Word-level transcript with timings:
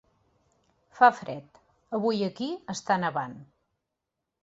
Fa 1.01 1.09
fred, 1.19 1.61
avui 1.99 2.27
aquí 2.31 2.51
està 2.77 3.01
nevant. 3.07 3.41